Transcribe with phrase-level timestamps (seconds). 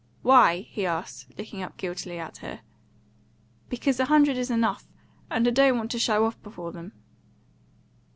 [0.23, 2.61] "Why?" he asked, looking up guiltily at her.
[3.69, 4.87] "Because a hundred is enough;
[5.29, 6.93] and I don't want to show off before them."